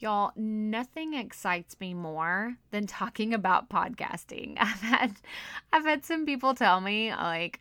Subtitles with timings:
[0.00, 4.54] Y'all, nothing excites me more than talking about podcasting.
[4.60, 5.16] I've had
[5.72, 7.60] I've had some people tell me like,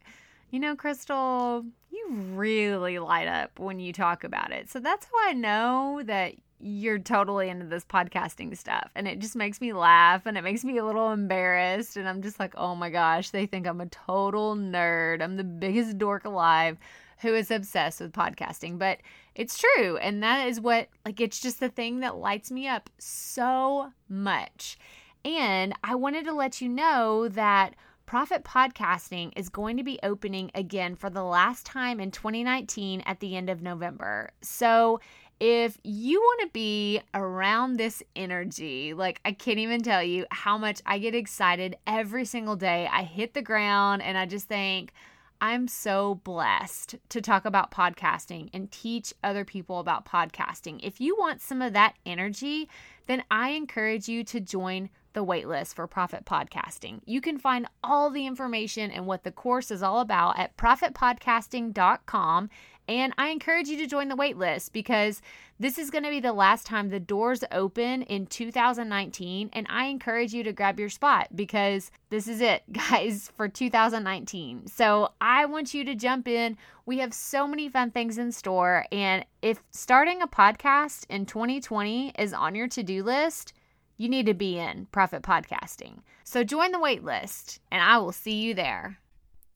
[0.52, 4.70] you know, Crystal, you really light up when you talk about it.
[4.70, 8.92] So that's how I know that you're totally into this podcasting stuff.
[8.96, 11.98] And it just makes me laugh and it makes me a little embarrassed.
[11.98, 15.22] And I'm just like, oh my gosh, they think I'm a total nerd.
[15.24, 16.78] I'm the biggest dork alive
[17.20, 18.78] who is obsessed with podcasting.
[18.78, 19.00] But
[19.36, 19.98] it's true.
[19.98, 24.78] And that is what, like, it's just the thing that lights me up so much.
[25.26, 27.76] And I wanted to let you know that
[28.08, 33.20] Proffitt Podcasting is going to be opening again for the last time in 2019 at
[33.20, 34.30] the end of November.
[34.42, 35.02] So,
[35.40, 40.58] if you want to be around this energy, like I can't even tell you how
[40.58, 42.90] much I get excited every single day.
[42.92, 44.94] I hit the ground and I just think,
[45.40, 50.80] I'm so blessed to talk about podcasting and teach other people about podcasting.
[50.82, 52.68] If you want some of that energy,
[53.06, 57.02] then I encourage you to join the waitlist for Proffitt Podcasting.
[57.06, 62.50] You can find all the information and what the course is all about at proffittpodcasting.com
[62.88, 65.22] and I encourage you to join the waitlist because
[65.60, 69.50] this is going to be the last time the doors open in 2019.
[69.52, 74.68] And I encourage you to grab your spot because this is it, guys, for 2019.
[74.68, 76.58] So I want you to jump in.
[76.86, 78.86] We have so many fun things in store.
[78.92, 83.54] And if starting a podcast in 2020 is on your to do list,
[83.98, 86.00] you need to be in Proffitt Podcasting.
[86.24, 89.00] So join the waitlist and I will see you there.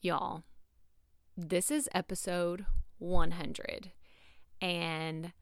[0.02, 0.44] Y'all,
[1.38, 2.66] this is episode
[3.02, 3.92] 100.
[4.62, 5.34] And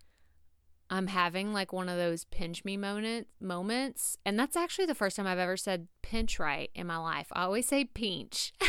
[0.89, 4.17] I'm having like one of those pinch me moment moments.
[4.25, 7.27] And that's actually the first time I've ever said pinch right in my life.
[7.31, 8.53] I always say pinch.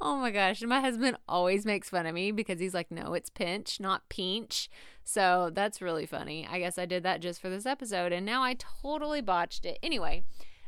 [0.00, 0.62] oh my gosh.
[0.62, 4.08] And my husband always makes fun of me because he's like, no, it's pinch, not
[4.08, 4.70] pinch.
[5.04, 6.48] So that's really funny.
[6.50, 8.12] I guess I did that just for this episode.
[8.12, 9.78] And now I totally botched it.
[9.82, 10.24] Anyway,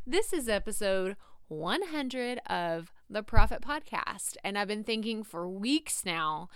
[0.07, 1.17] this is episode
[1.49, 4.37] 100 of the Proffitt Podcast.
[4.45, 6.49] And I've been thinking for weeks now,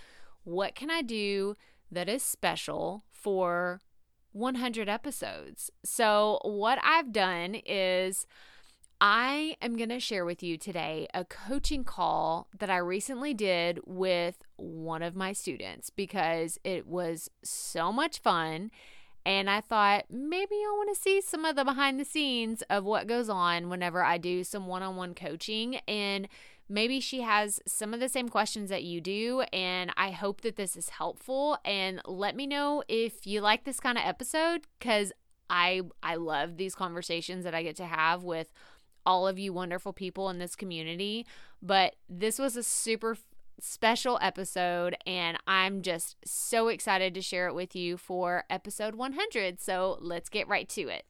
[0.44, 1.56] what can I do
[1.90, 3.80] that is special for
[4.32, 5.70] 100 episodes?
[5.84, 8.26] So, what I've done is
[9.00, 13.80] I am going to share with you today a coaching call that I recently did
[13.84, 18.70] with one of my students because it was so much fun
[19.24, 22.84] and I thought maybe I want to see some of the behind the scenes of
[22.84, 25.76] what goes on whenever I do some one on one coaching.
[25.86, 26.28] And
[26.68, 29.42] maybe she has some of the same questions that you do.
[29.52, 31.58] And I hope that this is helpful.
[31.64, 35.12] And let me know if you like this kind of episode because
[35.48, 38.52] I, I love these conversations that I get to have with
[39.06, 41.26] all of you wonderful people in this community.
[41.60, 43.16] But this was a super
[43.60, 49.60] special episode, and I'm just so excited to share it with you for episode 100.
[49.60, 51.04] So let's get right to it.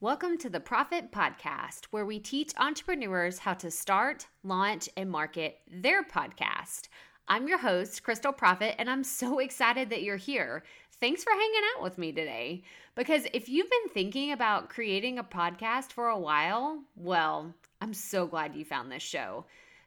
[0.00, 5.60] Welcome to the Proffitt Podcast, where we teach entrepreneurs how to start, launch, and market
[5.70, 6.88] their podcast.
[7.26, 10.62] I'm your host, Crystal Proffitt, and I'm so excited that you're here.
[11.00, 12.64] Thanks for hanging out with me today.
[12.94, 18.26] Because if you've been thinking about creating a podcast for a while, well, I'm so
[18.26, 19.46] glad you found this show.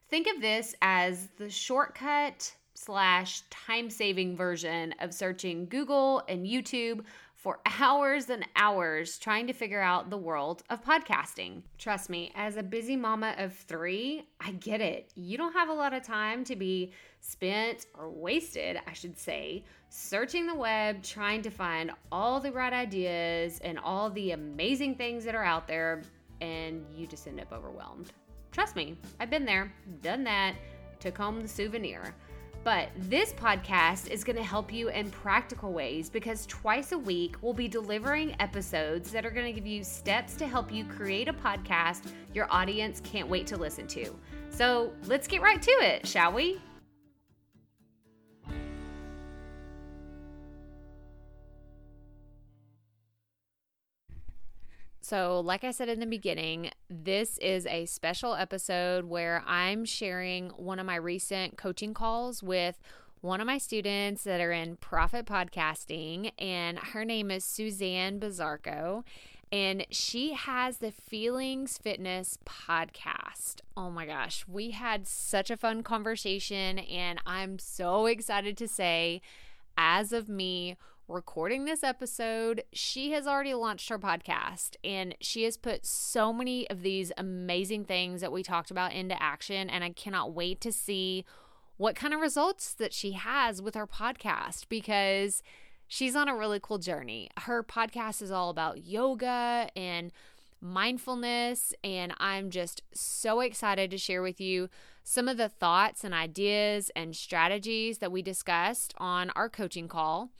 [0.09, 7.01] Think of this as the shortcut slash time saving version of searching Google and YouTube
[7.35, 11.62] for hours and hours trying to figure out the world of podcasting.
[11.78, 15.12] Trust me, as a busy mama of three, I get it.
[15.16, 19.66] You don't have a lot of time to be spent or wasted, I should say,
[19.90, 25.25] searching the web trying to find all the right ideas and all the amazing things
[25.25, 26.03] that are out there,
[26.40, 28.13] and you just end up overwhelmed.
[28.57, 30.56] Trust me, I've been there, done that,
[31.00, 32.16] took home the souvenir.
[32.63, 37.35] But this podcast is going to help you in practical ways because twice a week
[37.44, 41.28] we'll be delivering episodes that are going to give you steps to help you create
[41.28, 44.16] a podcast your audience can't wait to listen to.
[44.50, 46.59] So let's get right to it, shall we?
[55.08, 60.50] So, like I said in the beginning, this is a special episode where I'm sharing
[60.50, 62.78] one of my recent coaching calls with
[63.22, 69.06] one of my students that are in Proffitt Podcasting, and her name is Suzanne Bazarko.
[69.50, 73.62] And she has the Feelings Fitness podcast.
[73.78, 79.22] Oh my gosh, we had such a fun conversation, and I'm so excited to say,
[79.78, 80.76] as of me
[81.08, 86.70] recording this episode, she has already launched her podcast and she has put so many
[86.70, 89.70] of these amazing things that we talked about into action.
[89.70, 91.24] And I cannot wait to see
[91.78, 95.42] what kind of results that she has with her podcast because
[95.88, 97.30] she's on a really cool journey.
[97.40, 100.12] Her podcast is all about yoga and
[100.59, 104.70] mindfulness, and I'm just so excited to share with you
[105.04, 110.32] some of the thoughts and ideas and strategies that we discussed on our coaching call.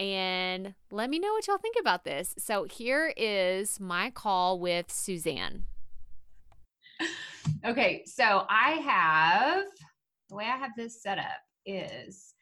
[0.00, 2.34] And let me know what y'all think about this.
[2.38, 5.64] So, here is my call with Suzanne.
[7.66, 9.64] Okay, so I have
[10.28, 11.24] the way I have this set up
[11.66, 12.34] is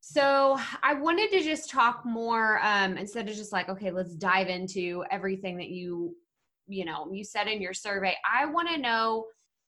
[0.00, 4.48] so I wanted to just talk more um, instead of just like, okay, let's dive
[4.48, 6.14] into everything that you,
[6.66, 8.14] you know, you said in your survey.
[8.30, 9.24] I want to know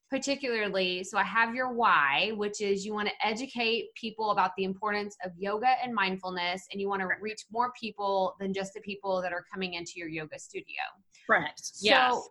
[0.09, 4.63] particularly, so I have your why, which is you want to educate people about the
[4.63, 8.81] importance of yoga and mindfulness, and you want to reach more people than just the
[8.81, 10.81] people that are coming into your yoga studio.
[11.25, 11.59] Correct.
[11.61, 12.29] So yes.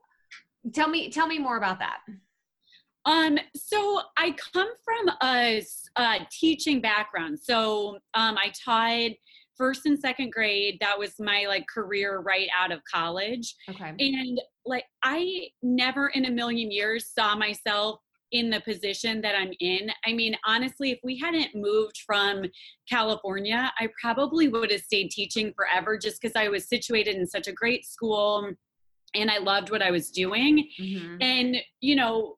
[0.73, 1.99] tell me, tell me more about that.
[3.05, 5.63] Um, so I come from a,
[5.97, 7.39] a teaching background.
[7.39, 9.13] So um, I taught
[9.57, 10.79] first and second grade.
[10.81, 13.55] That was my like career right out of college.
[13.69, 13.95] Okay.
[13.99, 18.01] And like I never in a million years saw myself
[18.33, 19.91] in the position that I'm in.
[20.05, 22.45] I mean, honestly, if we hadn't moved from
[22.91, 27.47] California, I probably would have stayed teaching forever just because I was situated in such
[27.47, 28.51] a great school
[29.15, 30.69] and I loved what I was doing.
[30.81, 31.17] Mm-hmm.
[31.21, 32.37] And, you know,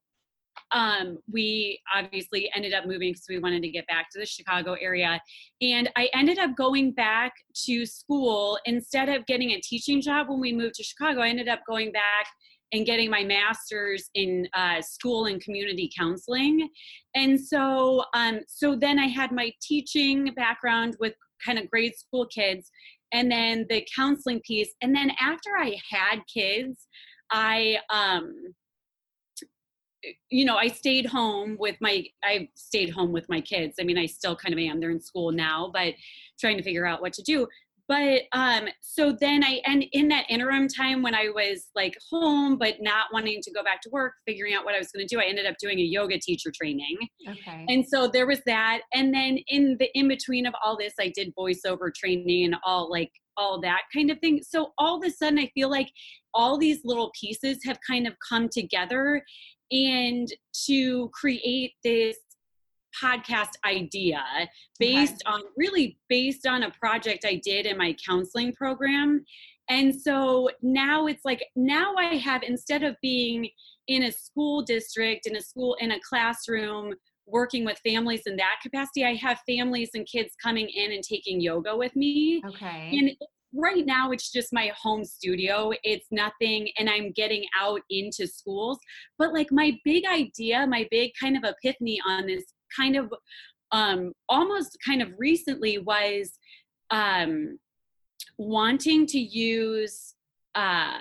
[0.72, 4.76] um, we obviously ended up moving because we wanted to get back to the Chicago
[4.80, 5.20] area.
[5.62, 7.32] And I ended up going back
[7.66, 11.20] to school instead of getting a teaching job when we moved to Chicago.
[11.20, 12.26] I ended up going back
[12.72, 16.68] and getting my master's in uh, school and community counseling.
[17.14, 22.26] And so, um, so then I had my teaching background with kind of grade school
[22.26, 22.70] kids,
[23.12, 24.74] and then the counseling piece.
[24.82, 26.88] And then after I had kids,
[27.30, 28.54] I um,
[30.30, 33.76] you know, I stayed home with my, I stayed home with my kids.
[33.80, 34.80] I mean, I still kind of am.
[34.80, 35.94] They're in school now, but
[36.38, 37.46] trying to figure out what to do.
[37.88, 42.58] But um, so then I, and in that interim time when I was like home,
[42.58, 45.14] but not wanting to go back to work, figuring out what I was going to
[45.14, 46.98] do, I ended up doing a yoga teacher training.
[47.26, 47.64] Okay.
[47.66, 48.82] And so there was that.
[48.92, 52.90] And then in the in between of all this, I did voiceover training and all
[52.90, 54.42] like all that kind of thing.
[54.42, 55.90] So all of a sudden, I feel like
[56.34, 59.22] all these little pieces have kind of come together
[59.70, 60.28] and
[60.66, 62.16] to create this
[63.02, 64.22] podcast idea
[64.78, 65.34] based okay.
[65.34, 69.24] on really based on a project I did in my counseling program.
[69.70, 73.48] And so now it's like now I have instead of being
[73.86, 76.94] in a school district in a school in a classroom
[77.26, 81.40] working with families in that capacity I have families and kids coming in and taking
[81.40, 82.42] yoga with me.
[82.46, 82.90] Okay.
[82.98, 83.10] And
[83.54, 85.72] right now it's just my home studio.
[85.82, 88.78] It's nothing and i'm getting out into schools.
[89.18, 92.44] But like my big idea my big kind of epiphany on this
[92.76, 93.12] kind of
[93.72, 96.38] um almost kind of recently was
[96.90, 97.58] um
[98.38, 100.14] wanting to use
[100.54, 101.00] uh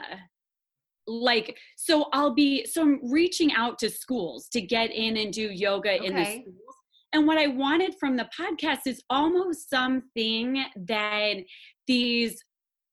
[1.07, 5.49] like so i'll be so i'm reaching out to schools to get in and do
[5.49, 6.05] yoga okay.
[6.05, 6.67] in the schools.
[7.13, 11.35] And what I wanted from the podcast is almost something that
[11.87, 12.43] these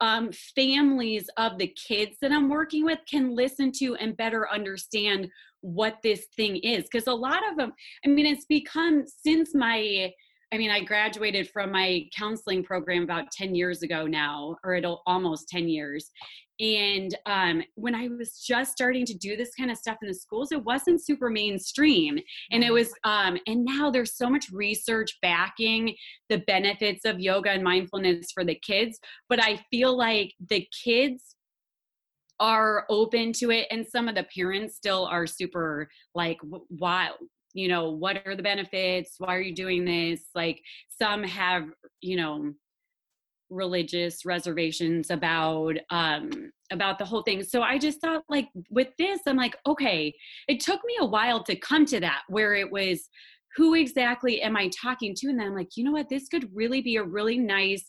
[0.00, 5.28] um, families of the kids that I'm working with can listen to and better understand
[5.60, 6.84] what this thing is.
[6.84, 7.72] Because a lot of them,
[8.04, 10.12] I mean, it's become since my
[10.52, 15.02] I mean, I graduated from my counseling program about 10 years ago now, or it'll
[15.06, 16.10] almost 10 years.
[16.60, 20.14] And um, when I was just starting to do this kind of stuff in the
[20.14, 22.18] schools, it wasn't super mainstream.
[22.52, 25.96] And it was, um, and now there's so much research backing
[26.28, 29.00] the benefits of yoga and mindfulness for the kids.
[29.28, 31.34] But I feel like the kids
[32.40, 37.10] are open to it and some of the parents still are super like why
[37.54, 39.14] you know what are the benefits?
[39.18, 40.26] Why are you doing this?
[40.34, 41.68] Like some have
[42.00, 42.52] you know
[43.50, 46.30] religious reservations about um
[46.72, 47.42] about the whole thing.
[47.42, 50.12] So i just thought like with this i'm like okay
[50.48, 53.08] it took me a while to come to that where it was
[53.56, 55.28] who exactly am i talking to?
[55.28, 56.08] And then i'm like you know what?
[56.08, 57.84] This could really be a really nice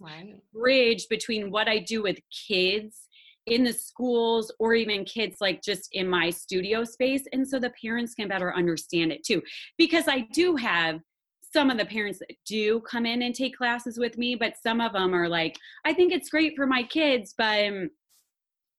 [0.53, 3.04] bridge between what i do with kids
[3.47, 7.71] in the schools or even kids like just in my studio space and so the
[7.81, 9.41] parents can better understand it too.
[9.77, 10.99] Because i do have
[11.53, 14.81] some of the parents that do come in and take classes with me but some
[14.81, 17.89] of them are like i think it's great for my kids but um,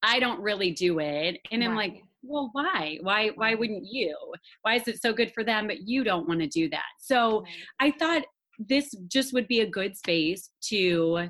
[0.03, 1.39] i don't really do it.
[1.51, 1.93] And i'm right.
[1.93, 2.99] like well why?
[3.01, 4.15] Why why wouldn't you?
[4.63, 6.89] Why is it so good for them but you don't want to do that?
[6.99, 7.51] So right.
[7.79, 8.23] i thought
[8.59, 11.29] this just would be a good space to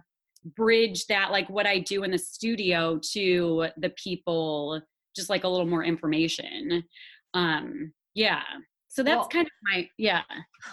[0.56, 4.82] bridge that like what I do in the studio to the people
[5.16, 6.84] just like a little more information.
[7.34, 8.42] Um yeah.
[8.88, 10.24] So that's well, kind of my yeah.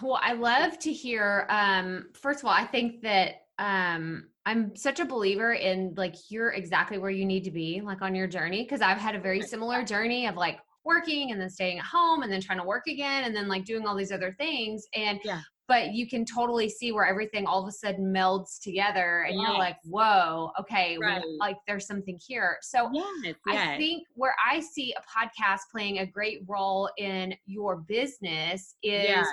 [0.02, 5.00] Well, I love to hear um first of all, I think that um I'm such
[5.00, 8.62] a believer in like you're exactly where you need to be like on your journey
[8.62, 12.22] because I've had a very similar journey of like working and then staying at home
[12.22, 15.18] and then trying to work again and then like doing all these other things and
[15.24, 15.40] Yeah.
[15.66, 19.56] But you can totally see where everything all of a sudden melds together and you're
[19.58, 21.22] like whoa okay we- Right.
[21.38, 23.78] like there's something here so Yes, I yes.
[23.78, 29.24] think where I see a podcast playing a great role in your business is Yeah.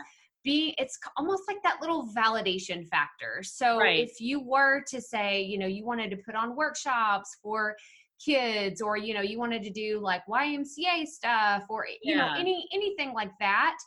[0.43, 3.43] being it's almost like that little validation factor.
[3.43, 4.00] So Right.
[4.00, 7.75] if you were to say, you know, you wanted to put on workshops for
[8.23, 12.67] kids or you know, you wanted to do like YMCA stuff or you know, any
[12.73, 13.77] anything like that,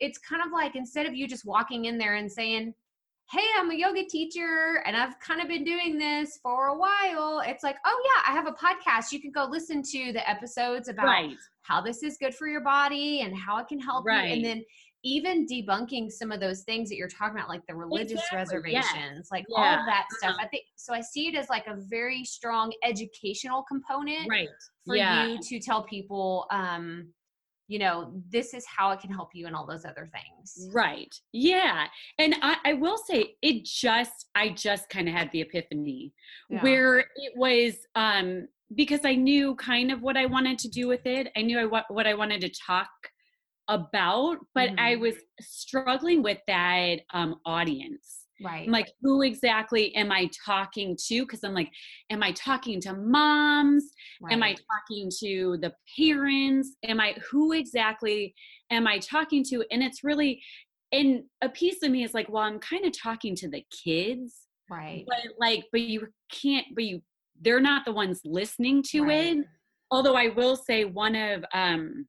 [0.00, 2.74] it's kind of like instead of you just walking in there and saying,
[3.30, 7.40] hey, I'm a yoga teacher and I've kind of been doing this for a while.
[7.46, 9.12] It's like, oh, yeah, I have a podcast.
[9.12, 11.36] You can go listen to the episodes about right.
[11.62, 14.12] how this is good for your body and how it can help you.
[14.12, 14.64] And then
[15.04, 18.84] even debunking some of those things that you're talking about, like the religious Exactly, yes.
[18.92, 20.30] reservations, like all of that stuff.
[20.32, 20.44] uh-huh.
[20.44, 20.92] I think so.
[20.92, 24.48] I see it as like a very strong educational component Right.
[24.84, 25.26] for yeah.
[25.26, 27.12] you to tell people, um,
[27.70, 30.68] you know, this is how it can help you and all those other things.
[30.74, 31.14] Right.
[31.32, 31.86] Yeah.
[32.18, 36.12] And I, I will say it just I just kind of had the epiphany
[36.50, 36.62] Yeah.
[36.62, 41.06] where it was um because I knew kind of what I wanted to do with
[41.06, 41.30] it.
[41.36, 42.90] I knew I what what I wanted to talk
[43.68, 45.00] about, but I Mhm.
[45.00, 48.19] was struggling with that um audience.
[48.42, 48.66] Right.
[48.66, 51.22] I'm like, who exactly am I talking to?
[51.22, 51.70] Because I'm like,
[52.10, 53.84] am I talking to moms?
[54.30, 56.76] Am I talking to the parents?
[56.84, 58.34] Am I who exactly
[58.70, 59.64] am I talking to?
[59.70, 60.42] And it's really
[60.92, 64.34] and a piece of me is like, well, I'm kind of talking to the kids,
[64.68, 65.04] right.
[65.06, 67.00] but like, but you can't, but you
[67.40, 69.38] they're not the ones listening to Right.
[69.38, 69.46] it.
[69.90, 72.06] Although I will say one of um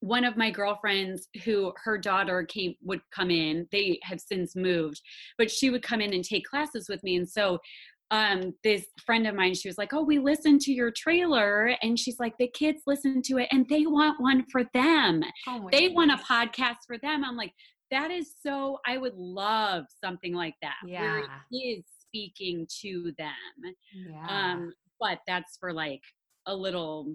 [0.00, 5.00] one of my girlfriends who her daughter came would come in they have since moved
[5.36, 7.58] but she would come in and take classes with me and so
[8.10, 11.98] um this friend of mine she was like oh we listened to your trailer and
[11.98, 15.88] she's like the kids listen to it and they want one for them Oh they
[15.88, 17.52] want a podcast for them i'm like
[17.90, 21.26] that is so i would love something like that where Yeah.
[21.50, 23.34] it is speaking to them
[23.92, 24.26] Yeah.
[24.52, 26.02] um but that's for like
[26.46, 27.14] a little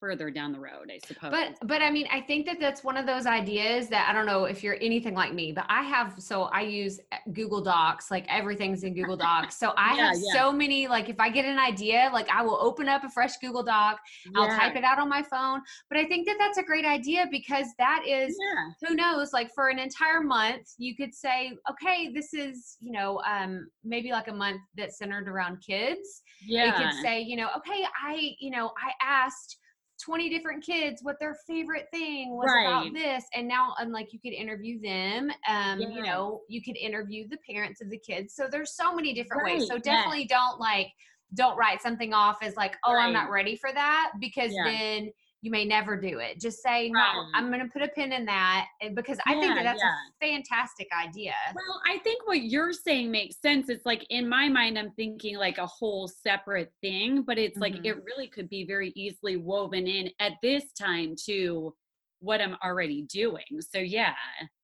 [0.00, 1.30] further down the road i suppose.
[1.30, 4.26] but but i mean i think that that's one of those ideas that i don't
[4.26, 8.10] know if you're anything like me but i have so i use uh, google docs
[8.10, 9.58] like everything's in google docs.
[9.58, 10.32] So i Yeah, have yeah.
[10.32, 13.36] so many like if i get an idea like i will open up a fresh
[13.38, 13.98] google doc
[14.36, 15.60] i'll type it out on my phone.
[15.90, 18.88] But i think that that's a great idea because that is yeah.
[18.88, 23.20] who knows like for an entire month you could say okay this is you know
[23.28, 26.22] um maybe like a month that's centered around kids.
[26.46, 29.58] Yeah you could say, you know, okay, I, you know, I asked
[30.04, 33.24] 20 different kids what their favorite thing was about this.
[33.34, 35.30] And now, and like, you could interview them.
[35.48, 35.90] Um, Yes.
[35.94, 38.34] you know, you could interview the parents of the kids.
[38.34, 39.60] So there's so many different ways.
[39.60, 39.82] Right, So yes.
[39.84, 40.88] definitely don't like,
[41.34, 44.64] don't write something off as like, oh, I'm not ready for that because Yeah.
[44.64, 46.38] then you may never do it.
[46.40, 47.30] Just say, no, Right.
[47.34, 49.88] I'm going to put a pin in that and because I think that that's yeah.
[49.90, 51.34] a fantastic idea.
[51.54, 53.68] Well, I think what you're saying makes sense.
[53.68, 57.74] It's like in my mind, I'm thinking like a whole separate thing, but it's like
[57.74, 57.86] Mhm.
[57.86, 61.74] it really could be very easily woven in at this time to
[62.18, 63.44] what I'm already doing.
[63.60, 64.14] So yeah,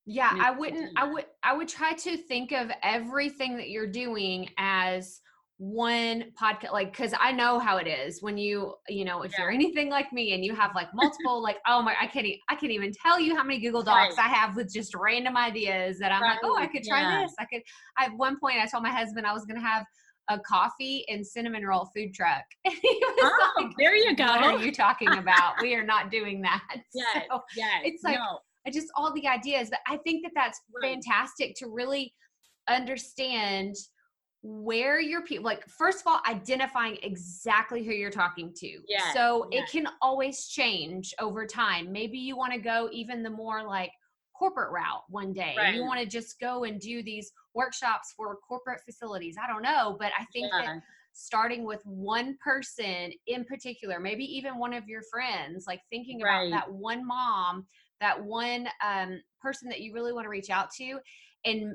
[0.05, 4.51] Yeah, I wouldn't I would I would try to think of everything that you're doing
[4.59, 5.21] as
[5.59, 9.51] one podcast like cuz I know how it is when you you know if you're
[9.51, 12.55] anything like me and you have like multiple like oh my I can't e- I
[12.57, 14.27] can't even tell you how many Google Docs Right.
[14.27, 17.23] I have with just random ideas that I'm like oh I could try yeah.
[17.23, 17.63] this I could
[17.97, 19.87] I at one point I told my husband I was going to have
[20.29, 24.27] a coffee and cinnamon roll food truck and he was oh, like there you go.
[24.27, 26.63] what are you talking about we are not doing that
[26.95, 27.81] yeah so yes.
[27.85, 30.93] it's like- no, I just all the ideas but i think that that's Right.
[30.93, 32.13] fantastic to really
[32.69, 33.75] understand
[34.49, 38.79] where your people like first of all identifying exactly who you're talking to.
[38.89, 39.65] Yes, so yes.
[39.65, 41.91] it can always change over time.
[41.91, 43.91] Maybe you want to go even the more like
[44.39, 45.57] corporate route one day.
[45.59, 49.37] And you want to just go and do these workshops for corporate facilities.
[49.43, 50.81] I don't know but i think that
[51.17, 56.51] starting with one person in particular, maybe even one of your friends, like thinking about
[56.51, 57.67] that one mom,
[58.01, 60.99] that one um, person that you really want to reach out to,
[61.47, 61.75] and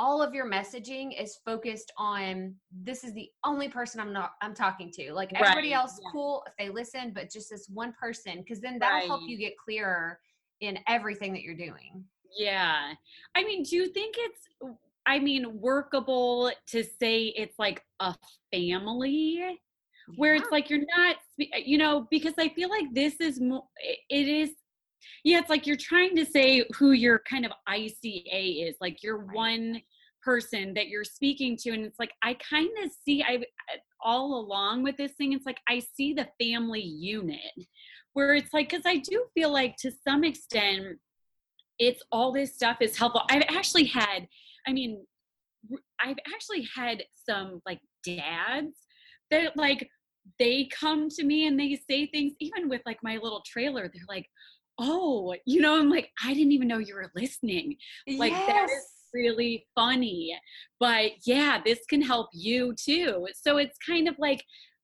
[0.00, 4.54] all of your messaging is focused on this is the only person I'm not I'm
[4.54, 5.12] talking to.
[5.12, 6.08] Like everybody else, yeah.
[6.10, 9.52] cool if they listen, but just this one person, because then that'll help you get
[9.62, 10.18] clearer
[10.62, 12.02] in everything that you're doing.
[12.36, 12.94] yeah.
[13.34, 14.48] I mean, do you think it's
[15.04, 18.14] I mean workable to say it's like a
[18.50, 19.58] family?
[20.16, 20.40] where Yeah.
[20.40, 23.62] it's like you're not eh, you know because i feel like this is more
[24.08, 24.50] it is
[25.22, 29.18] yeah it's like you're trying to say who your kind of ica is like your
[29.18, 29.36] Right.
[29.36, 29.82] one
[30.22, 33.42] person that you're speaking to and it's like i kind of see i
[34.02, 37.38] all along with this thing it's like i see the family unit
[38.12, 40.98] where it's like because i do feel like to some extent
[41.78, 44.26] it's all this stuff is helpful i've actually had
[44.66, 45.04] i mean
[46.02, 48.76] i've actually had some like dads
[49.30, 49.88] that like
[50.38, 54.02] they come to me and they say things even with like my little trailer they're
[54.08, 54.26] like
[54.78, 57.76] oh you know i'm like i didn't even know you were listening
[58.16, 58.46] like yes.
[58.46, 60.36] that is really funny.
[60.78, 63.26] But yeah, this can help you too.
[63.40, 64.42] So it's kind of like,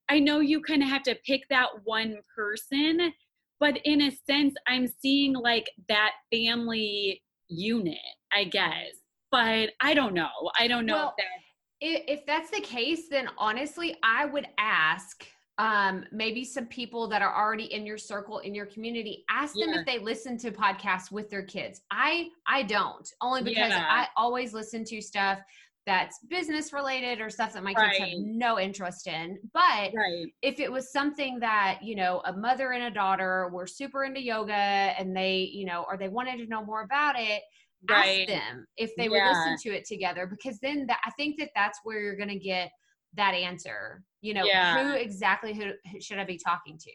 [0.08, 3.12] I know you kind of have to pick that one person,
[3.58, 7.96] but in a sense, I'm seeing like that family unit,
[8.32, 8.92] I guess.
[9.32, 10.28] But I don't know.
[10.58, 12.08] I don't know Well, if that.
[12.10, 15.26] if, if that's the case, then honestly, I would ask
[15.58, 19.70] um maybe some people that are already in your circle in your community ask them
[19.70, 19.80] Yeah.
[19.80, 23.86] if they listen to podcasts with their kids i i don't only because Yeah.
[23.88, 25.38] i always listen to stuff
[25.86, 30.26] that's business related or stuff that my kids have no interest in but Right.
[30.42, 34.20] if it was something that you know a mother and a daughter were super into
[34.20, 37.42] yoga and they you know or they wanted to know more about it
[37.88, 38.28] Right.
[38.28, 41.50] ask them if they would listen to it together because then that, i think that
[41.54, 42.70] that's where you're going to get
[43.16, 44.82] that answer you know Yeah.
[44.90, 46.90] who exactly who, who should i be talking to?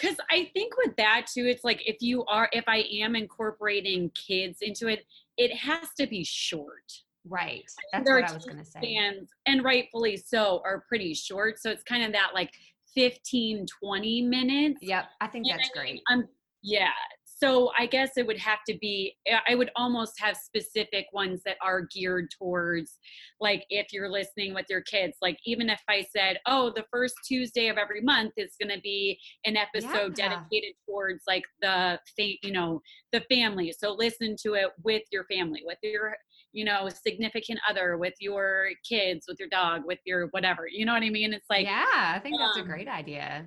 [0.00, 4.10] Because i think with that too it's like if you are if i am incorporating
[4.10, 5.04] kids into it
[5.36, 6.90] it has to be short.
[7.28, 7.64] Right.
[7.92, 8.78] That's what i was going to say.
[8.80, 12.52] spans and rightfully so are pretty short so it's kind of that like
[12.94, 14.78] 15 20 minutes.
[14.82, 16.02] Yep i think And that's I mean, great.
[16.12, 16.28] Um,
[16.62, 16.88] yeah.
[17.36, 19.14] So I guess it would have to be,
[19.46, 22.98] I would almost have specific ones that are geared towards,
[23.40, 27.14] like, if you're listening with your kids, like, even if I said, oh, the first
[27.26, 30.28] Tuesday of every month is going to be an episode Yeah.
[30.28, 32.80] dedicated towards, like, the, fa- you know,
[33.12, 33.70] the family.
[33.78, 36.16] So listen to it with your family, with your,
[36.52, 40.66] you know, significant other, with your kids, with your dog, with your whatever.
[40.70, 41.34] You know what I mean?
[41.34, 43.46] It's like, yeah i think that's a um, great idea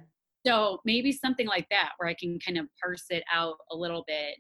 [0.50, 4.04] so maybe something like that where I can kind of parse it out a little
[4.08, 4.36] bit.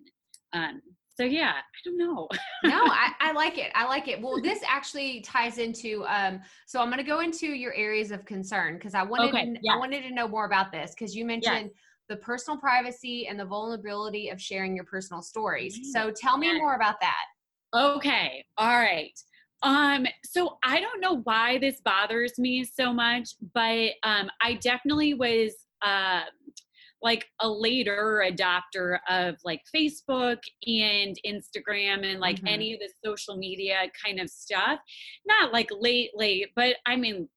[0.53, 0.81] Um,
[1.15, 2.27] so yeah, I don't know.
[2.63, 6.79] no I, I like it i like it well this actually ties into um so
[6.81, 9.73] i'm going to go into your areas of concern because i wanted Okay, to, yeah.
[9.73, 11.71] i wanted to know more about this because you mentioned
[12.07, 16.47] the personal privacy and the vulnerability of sharing your personal stories Mm, so tell me
[16.47, 16.57] yes.
[16.57, 17.25] more about that
[17.73, 18.45] Okay.
[18.57, 19.17] All right.
[19.61, 25.13] Um, so I don't know why this bothers me so much, but um I definitely
[25.13, 26.23] was uh
[27.01, 32.49] like a later adopter of like Facebook and Instagram and like Mhm.
[32.49, 34.79] any of the social media kind of stuff.
[35.25, 37.29] Not like late, late, but I mean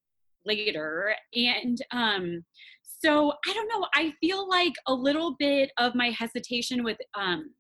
[0.44, 1.14] later.
[1.34, 2.44] And um
[2.82, 7.54] so I don't know, I feel like a little bit of my hesitation with um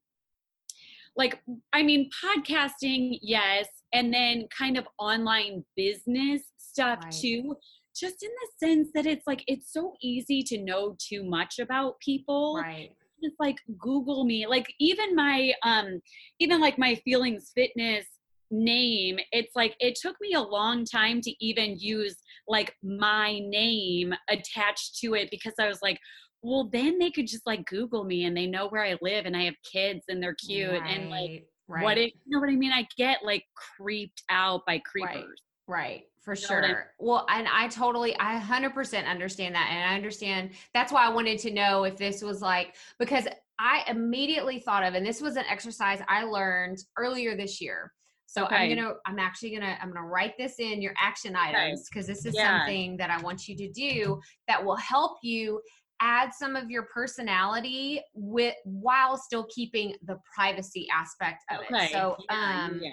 [1.14, 1.40] like
[1.72, 7.12] I mean, podcasting, yes, and then kind of online business stuff Right.
[7.12, 7.56] too.
[7.94, 12.00] Just in the sense that it's like it's so easy to know too much about
[12.00, 12.56] people.
[12.56, 14.46] right It's like Google me.
[14.46, 16.00] Like even my um
[16.38, 18.06] even like my feelings fitness
[18.50, 22.16] name, it's like it took me a long time to even use
[22.48, 25.98] like my name attached to it because I was like,
[26.42, 29.36] well, then they could just like Google me and they know where I live and
[29.36, 32.56] I have kids and they're cute and like right, what it you know what I
[32.56, 32.72] mean?
[32.72, 35.40] I get like creeped out by creepers.
[35.72, 36.94] Right, for know what I- sure.
[36.98, 39.68] Well, and I totally, I 100% understand that.
[39.70, 43.26] And I understand that's why I wanted to know if this was like, because
[43.58, 47.92] I immediately thought of, and this was an exercise I learned earlier this year.
[48.26, 50.94] So I'm going to, I'm actually going to, I'm going to write this in your
[51.00, 52.64] action items because this is Yeah.
[52.64, 55.60] something that I want you to do that will help you
[56.00, 61.84] add some of your personality with while still keeping the privacy aspect of Okay.
[61.86, 61.90] it.
[61.92, 62.90] So, yeah, um, yeah.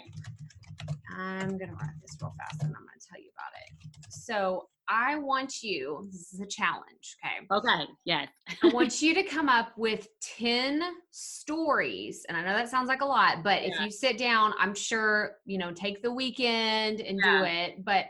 [1.15, 3.89] I'm gonna write this real fast and I'm gonna tell you about it.
[4.09, 7.45] So I want you, this is a challenge, okay?
[7.51, 7.85] Okay.
[8.05, 8.27] Yes.
[8.63, 12.25] I want you to come up with 10 stories.
[12.27, 15.33] And I know that sounds like a lot, but if you sit down, I'm sure,
[15.45, 17.39] you know, take the weekend and Yeah.
[17.39, 17.85] do it.
[17.85, 18.05] But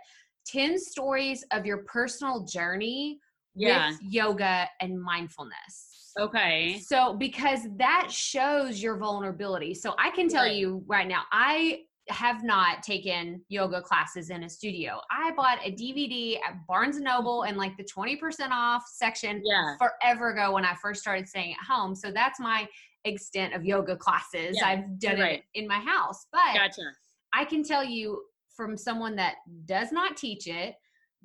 [0.48, 3.20] 10 stories of your personal journey
[3.56, 3.90] Yeah.
[3.90, 6.14] with yoga and mindfulness.
[6.18, 6.80] Okay.
[6.80, 9.74] So, because that shows your vulnerability.
[9.74, 10.56] So, I can tell Right.
[10.56, 15.00] you right now, I have not taken yoga classes in a studio.
[15.12, 18.18] I bought a DVD at Barnes and Noble in like the 20%
[18.52, 19.76] off section Yeah.
[19.78, 21.96] forever ago when I first started staying at home.
[21.96, 22.68] So, that's my
[23.06, 24.58] extent of yoga classes.
[24.60, 25.40] Yeah, I've done right.
[25.40, 26.26] it in my house.
[26.32, 26.92] But Gotcha.
[27.34, 28.22] I can tell you
[28.56, 30.76] from someone that does not teach it,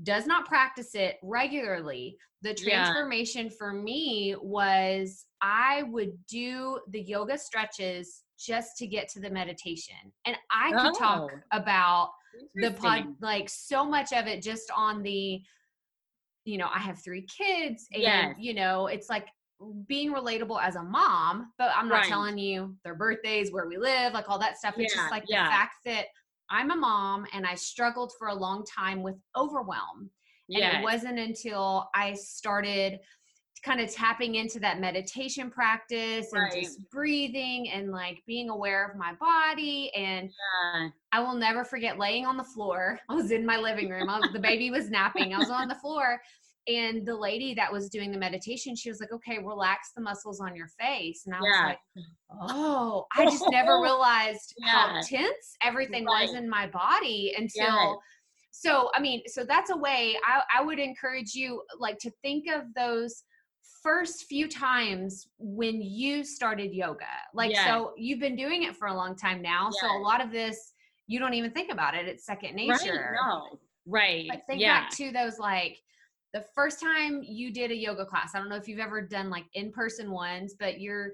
[0.03, 2.83] does not practice it regularly, the Yeah.
[2.85, 9.31] transformation for me was I would do the yoga stretches just to get to the
[9.31, 9.95] meditation.
[10.27, 11.41] And I could talk Oh.
[11.53, 12.11] about
[12.57, 15.41] the pod like so much of it just on the
[16.45, 18.35] you know i have three kids and Yes.
[18.39, 19.29] you know it's like
[19.87, 22.09] being relatable as a mom but i'm not Right.
[22.09, 25.25] telling you their birthdays where we live like all that stuff it's Yeah, just like
[25.29, 25.45] yeah.
[25.45, 26.07] the fact that
[26.51, 30.11] i'm a mom and i struggled for a long time with overwhelm
[30.51, 33.01] and it wasn't until I started
[33.65, 36.63] kind of tapping into that meditation practice and Right.
[36.65, 39.91] just breathing and like being aware of my body.
[39.95, 40.31] And
[40.75, 40.89] Yeah.
[41.13, 43.01] I will never forget laying on the floor.
[43.09, 44.07] I was in my living room.
[44.07, 45.33] Was, the baby was napping.
[45.33, 46.21] I was on the floor.
[46.67, 50.41] And the lady that was doing the meditation, she was like, okay, relax the muscles
[50.41, 51.25] on your face.
[51.27, 51.79] And I was like,
[52.41, 57.97] oh, I just never realized how tense everything was in my body until Yes.
[58.51, 62.45] so i mean so that's a way I, I would encourage you like to think
[62.53, 63.25] of those
[63.83, 67.67] first few times when you started yoga like Yes.
[67.67, 70.73] so you've been doing it for a long time now so a lot of this
[71.07, 73.29] you don't even think about it it's second nature Right.
[73.29, 73.59] No.
[73.87, 74.27] Right.
[74.31, 74.83] but think yeah.
[74.83, 75.79] back to those like
[76.35, 79.31] the first time you did a yoga class i don't know if you've ever done
[79.31, 81.13] like in-person ones but you're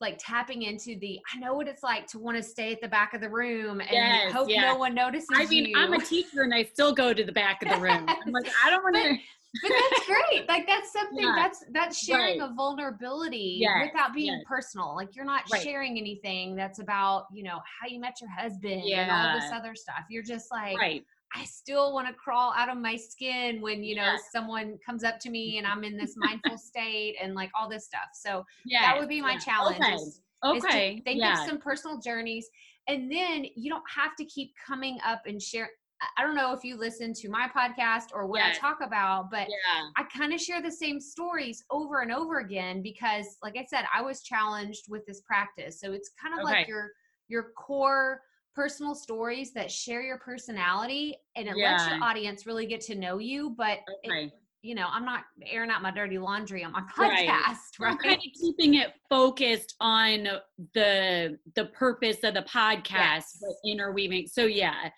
[0.00, 2.86] like tapping into the i know what it's like to want to stay at the
[2.86, 4.60] back of the room and Yes, hope yeah.
[4.60, 7.32] no one notices I mean, you I'm a teacher and I still go to the
[7.32, 8.06] back of the room.
[8.26, 9.16] I'm like, I don't want to.
[9.62, 10.48] but that's great.
[10.48, 11.32] Like that's something Yeah.
[11.34, 12.48] that's that's sharing Right.
[12.50, 14.44] a vulnerability Yes, without being yes.
[14.46, 14.94] personal.
[14.94, 15.62] Like you're not Right.
[15.62, 19.74] sharing anything that's about, you know, how you met your husband and all this other
[19.74, 20.04] stuff.
[20.10, 21.04] You're just like Right.
[21.34, 24.16] I still want to crawl out of my skin when, you know, Yeah.
[24.32, 27.84] someone comes up to me and I'm in this mindful state and like all this
[27.84, 28.08] stuff.
[28.14, 28.82] So Yeah.
[28.82, 29.38] that would be my yeah.
[29.38, 29.80] challenge.
[29.80, 29.94] Okay.
[29.94, 30.20] is-
[30.54, 31.00] is Okay.
[31.04, 31.40] think yeah.
[31.42, 32.48] of some personal journeys
[32.86, 35.68] and then you don't have to keep coming up and share
[36.16, 38.56] I- don't know if you listen to my podcast or what Yes.
[38.56, 39.88] I talk about, but yeah.
[39.96, 43.84] I kind of share the same stories over and over again because like I said,
[43.92, 45.80] I was challenged with this practice.
[45.80, 46.92] So it's kind of like your
[47.26, 48.22] your core
[48.54, 53.18] personal stories that share your personality and it lets your audience really get to know
[53.18, 57.28] you, but it- you know, I'm not airing out my dirty laundry on my Right.
[57.28, 57.92] podcast, right?
[57.92, 60.26] I'm kind of keeping it focused on
[60.74, 63.38] the the purpose of the podcast, Yes.
[63.40, 64.26] but interweaving.
[64.26, 64.90] So yeah,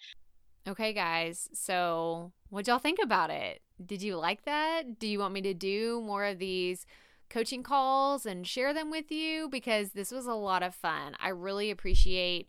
[0.66, 1.48] Okay, guys.
[1.52, 3.60] So, what'd y'all think about it?
[3.84, 4.98] Did you like that?
[4.98, 6.86] Do you want me to do more of these
[7.28, 9.48] coaching calls and share them with you?
[9.50, 11.16] Because this was a lot of fun.
[11.20, 12.48] I really appreciate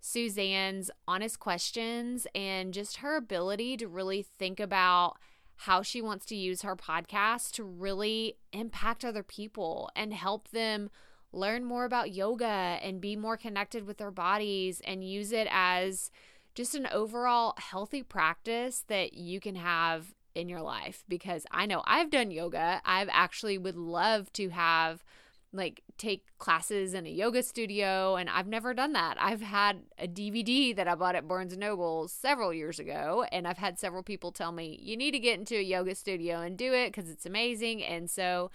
[0.00, 5.16] Suzanne's honest questions and just her ability to really think about
[5.62, 10.88] how she wants to use her podcast to really impact other people and help them
[11.32, 16.10] learn more about yoga and be more connected with their bodies and use it as
[16.54, 21.82] just an overall healthy practice that you can have in your life because I know
[21.86, 22.80] I've done yoga.
[22.84, 25.04] I've actually would love to have
[25.52, 29.16] like take classes in a yoga studio and I've never done that.
[29.20, 33.46] I've had a DVD that I bought at Barnes and Noble several years ago and
[33.46, 36.56] I've had several people tell me you need to get into a yoga studio and
[36.56, 38.50] do it cuz it's amazing and so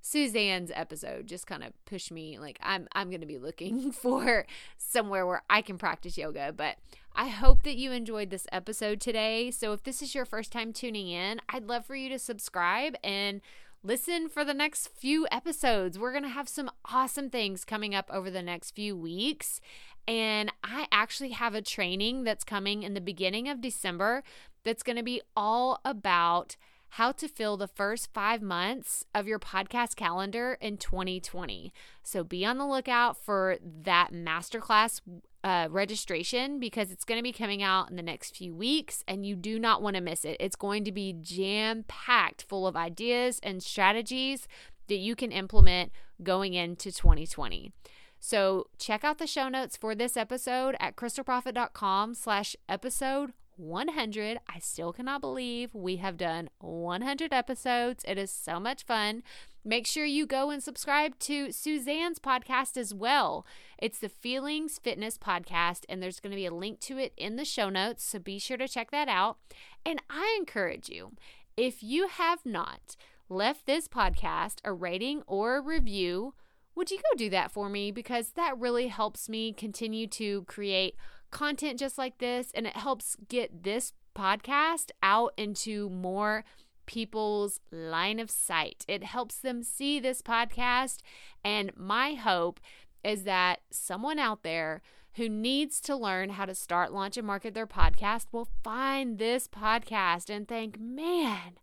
[0.00, 4.46] Suzanne's episode just kind of pushed me like I'm I'm going to be looking for
[4.76, 6.76] somewhere where I can practice yoga but
[7.14, 9.50] I hope that you enjoyed this episode today.
[9.50, 12.94] So if this is your first time tuning in, I'd love for you to subscribe
[13.02, 13.40] and
[13.88, 15.98] listen for the next few episodes.
[15.98, 19.62] We're going to have some awesome things coming up over the next few weeks.
[20.06, 24.22] And I actually have a training that's coming in the beginning of December
[24.62, 26.56] that's going to be all about
[26.90, 31.72] how to fill the first five months of your podcast calendar in 2020.
[32.02, 35.00] So be on the lookout for that masterclass
[35.44, 39.24] uh, registration because it's going to be coming out in the next few weeks and
[39.24, 40.36] you do not want to miss it.
[40.40, 44.48] It's going to be jam packed full of ideas and strategies
[44.88, 47.72] that you can implement going into 2020.
[48.18, 54.38] So check out the show notes for this episode at crystalproffitt.com slash episode 100.
[54.48, 58.04] I still cannot believe we have done 100 episodes.
[58.06, 59.22] It is so much fun.
[59.64, 63.44] Make sure you go and subscribe to Suzanne's podcast as well.
[63.76, 67.36] It's the Feelings Fitness Podcast, and there's going to be a link to it in
[67.36, 68.04] the show notes.
[68.04, 69.38] So be sure to check that out.
[69.84, 71.12] And I encourage you,
[71.56, 72.96] if you have not
[73.28, 76.34] left this podcast a rating or a review,
[76.74, 77.90] would you go do that for me?
[77.90, 80.94] Because that really helps me continue to create
[81.30, 86.44] content just like this, and it helps get this podcast out into more
[86.86, 88.84] people's line of sight.
[88.88, 90.98] It helps them see this podcast.
[91.44, 92.60] And my hope
[93.04, 94.82] is that someone out there
[95.14, 99.48] who needs to learn how to start, launch, and market their podcast will find this
[99.48, 101.58] podcast and think, man,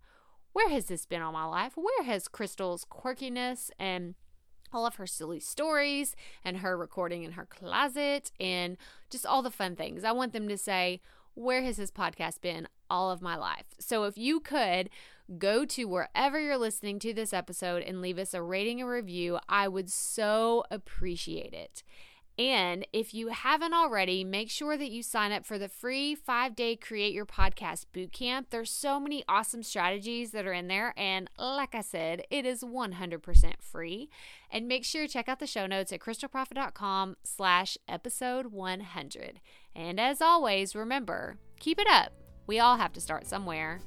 [0.54, 1.74] where has this been all my life?
[1.76, 4.16] Where has Crystal's quirkiness and
[4.76, 8.78] all of her silly stories and her recording in her closet and
[9.10, 10.04] just all the fun things?
[10.04, 11.02] I want them to say,
[11.34, 13.66] where has this podcast been all of my life?
[13.80, 14.90] So if you could
[15.38, 19.40] go to wherever you're listening to this episode and leave us a rating and review,
[19.50, 21.84] I would so appreciate it.
[22.38, 26.56] And if you haven't already, make sure that you sign up for the free five
[26.56, 28.46] day Create Your Podcast Bootcamp.
[28.50, 30.94] There's so many awesome strategies that are in there.
[30.98, 34.10] And like I said, it is 100% free.
[34.52, 39.40] And make sure you check out the show notes at crystalproffitt.com slash episode 100.
[39.74, 42.12] And as always, remember, keep it up.
[42.48, 43.82] We all have to start somewhere.